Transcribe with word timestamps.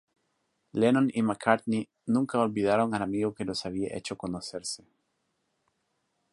Lennon 0.71 1.11
y 1.13 1.21
McCartney 1.21 1.87
nunca 2.07 2.39
olvidaron 2.39 2.95
al 2.95 3.03
amigo 3.03 3.35
que 3.35 3.45
los 3.45 3.67
había 3.67 3.95
hecho 3.95 4.17
conocerse. 4.17 4.83